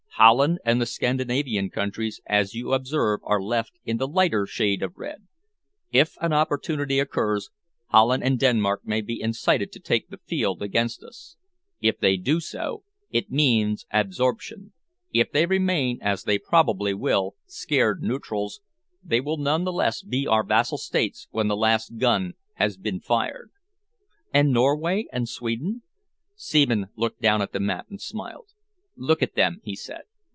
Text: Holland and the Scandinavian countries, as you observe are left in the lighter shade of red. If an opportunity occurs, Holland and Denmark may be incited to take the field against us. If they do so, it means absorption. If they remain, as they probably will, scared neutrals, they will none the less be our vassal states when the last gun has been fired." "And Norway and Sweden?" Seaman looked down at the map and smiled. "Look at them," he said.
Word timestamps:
Holland 0.15 0.59
and 0.63 0.79
the 0.79 0.85
Scandinavian 0.85 1.71
countries, 1.71 2.21
as 2.27 2.53
you 2.53 2.73
observe 2.73 3.21
are 3.23 3.41
left 3.41 3.79
in 3.85 3.97
the 3.97 4.07
lighter 4.07 4.45
shade 4.45 4.83
of 4.83 4.95
red. 4.95 5.25
If 5.91 6.15
an 6.21 6.31
opportunity 6.31 6.99
occurs, 6.99 7.49
Holland 7.87 8.23
and 8.23 8.37
Denmark 8.39 8.85
may 8.85 9.01
be 9.01 9.19
incited 9.19 9.71
to 9.71 9.79
take 9.79 10.09
the 10.09 10.19
field 10.19 10.61
against 10.61 11.01
us. 11.01 11.37
If 11.79 11.97
they 11.97 12.17
do 12.17 12.39
so, 12.39 12.83
it 13.09 13.31
means 13.31 13.87
absorption. 13.91 14.73
If 15.11 15.31
they 15.31 15.47
remain, 15.47 15.97
as 16.03 16.21
they 16.23 16.37
probably 16.37 16.93
will, 16.93 17.33
scared 17.47 18.03
neutrals, 18.03 18.61
they 19.03 19.21
will 19.21 19.37
none 19.37 19.63
the 19.63 19.73
less 19.73 20.03
be 20.03 20.27
our 20.27 20.43
vassal 20.45 20.77
states 20.77 21.27
when 21.31 21.47
the 21.47 21.57
last 21.57 21.97
gun 21.97 22.35
has 22.55 22.77
been 22.77 22.99
fired." 22.99 23.49
"And 24.31 24.51
Norway 24.51 25.07
and 25.11 25.27
Sweden?" 25.27 25.81
Seaman 26.35 26.89
looked 26.95 27.21
down 27.23 27.41
at 27.41 27.53
the 27.53 27.59
map 27.59 27.87
and 27.89 27.99
smiled. 27.99 28.49
"Look 28.95 29.23
at 29.23 29.33
them," 29.33 29.61
he 29.63 29.75
said. 29.75 30.01